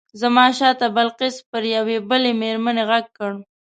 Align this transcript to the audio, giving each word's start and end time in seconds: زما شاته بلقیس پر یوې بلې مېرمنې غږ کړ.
زما 0.21 0.45
شاته 0.57 0.85
بلقیس 0.95 1.35
پر 1.49 1.63
یوې 1.75 1.97
بلې 2.09 2.31
مېرمنې 2.41 2.83
غږ 2.89 3.05
کړ. 3.17 3.31